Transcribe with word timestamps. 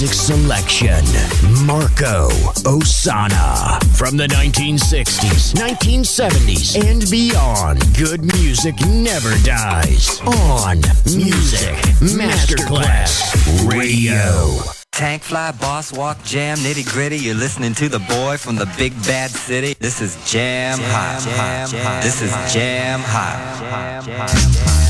Music 0.00 0.16
selection 0.16 1.04
Marco 1.66 2.30
Ossanna. 2.64 3.84
From 3.94 4.16
the 4.16 4.28
1960s, 4.28 5.52
1970s, 5.52 6.74
and 6.82 7.04
beyond, 7.10 7.82
good 7.98 8.24
music 8.24 8.74
never 8.86 9.36
dies. 9.44 10.18
On 10.22 10.78
Music 11.04 11.76
Masterclass 12.16 13.68
Radio. 13.70 14.62
Tank 14.90 15.22
fly, 15.22 15.52
boss 15.52 15.92
walk, 15.92 16.24
jam, 16.24 16.56
nitty 16.56 16.90
gritty. 16.90 17.18
You're 17.18 17.34
listening 17.34 17.74
to 17.74 17.90
the 17.90 17.98
boy 17.98 18.38
from 18.38 18.56
the 18.56 18.72
big 18.78 18.94
bad 19.02 19.30
city. 19.30 19.74
This 19.80 20.00
is 20.00 20.16
Jam, 20.24 20.78
Hot. 20.80 22.00
This 22.02 22.22
is 22.22 22.32
Jam 22.54 23.00
Hot. 23.02 24.89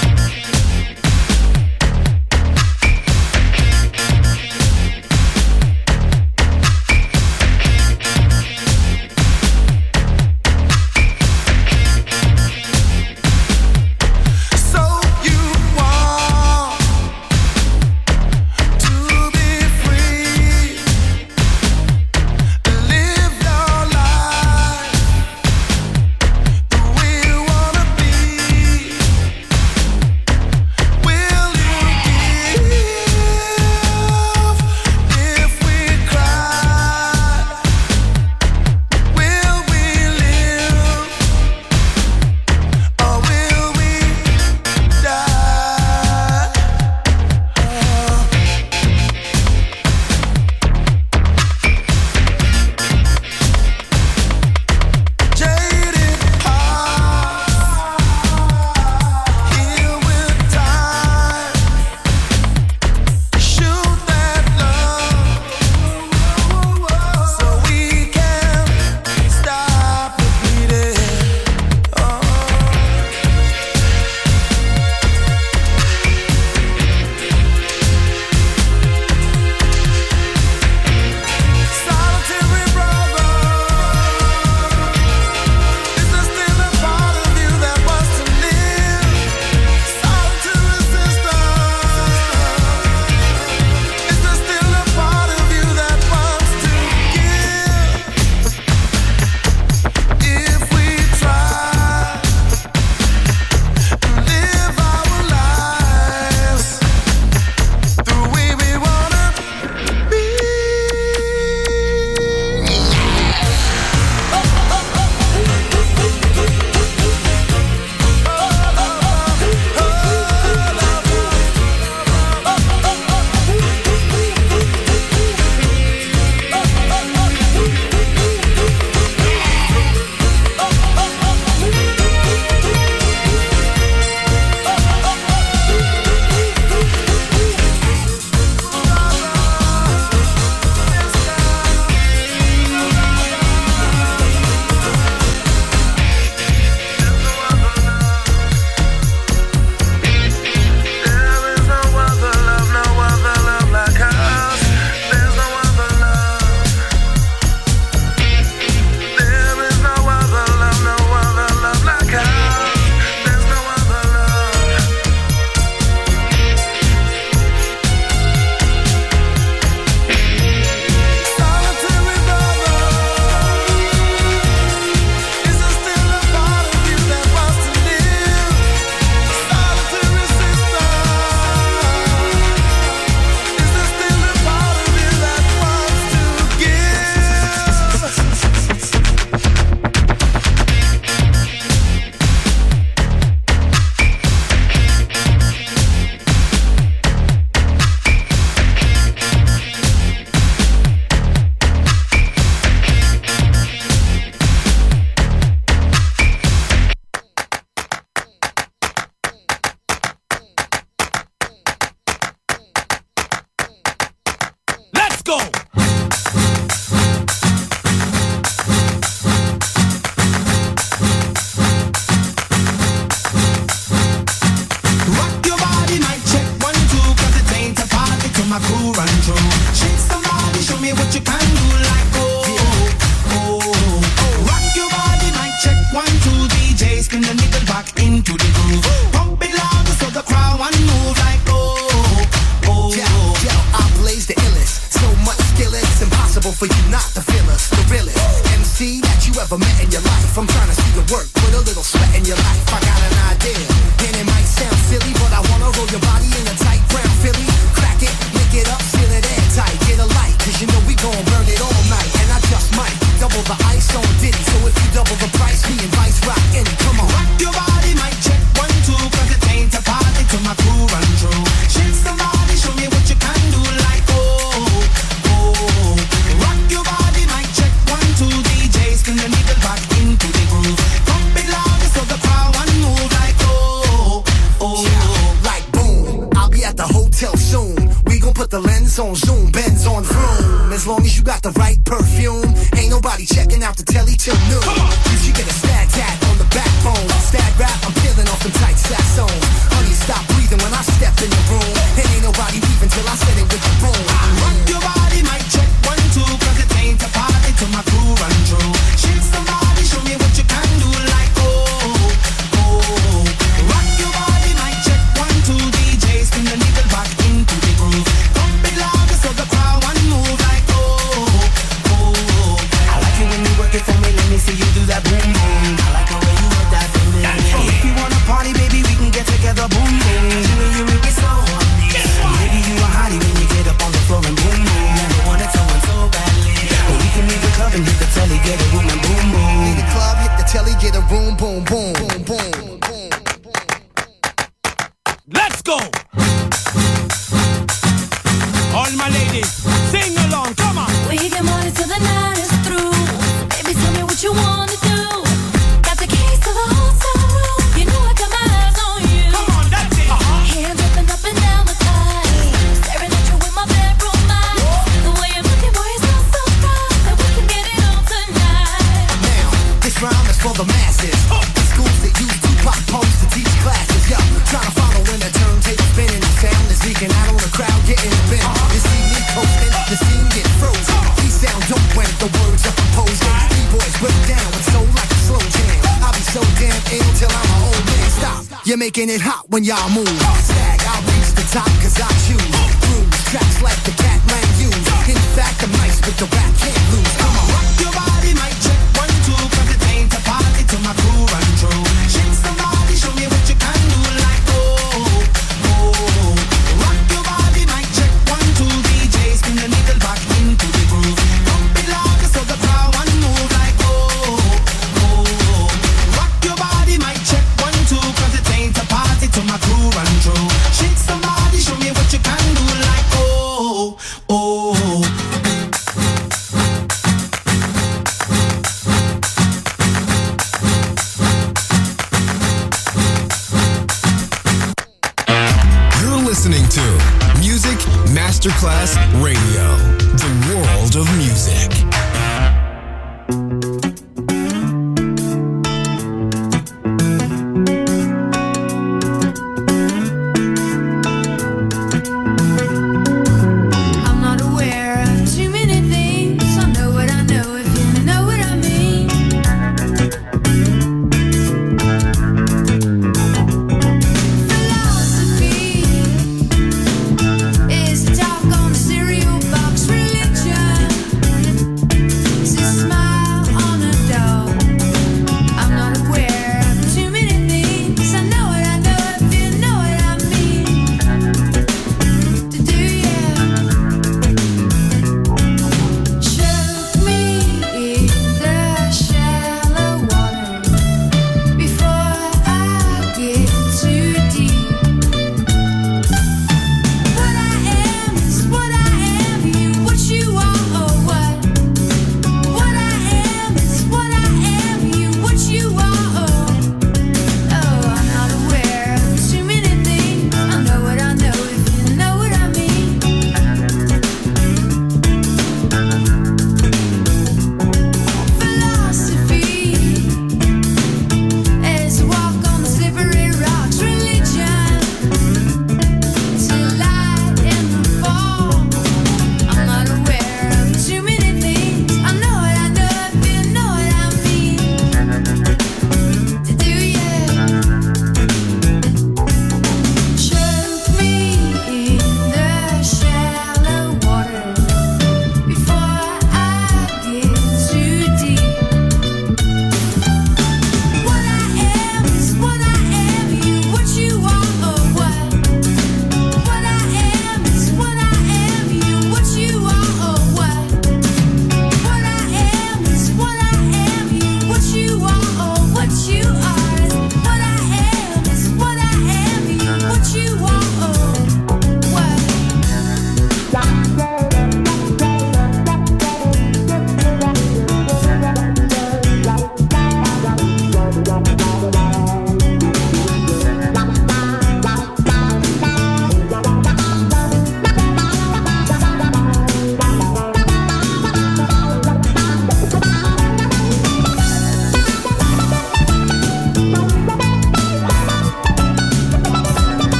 Perfume. 292.01 292.49
Ain't 292.77 292.89
nobody 292.89 293.25
checking 293.25 293.63
out 293.63 293.77
the 293.77 293.83
telly 293.83 294.15
till 294.17 294.35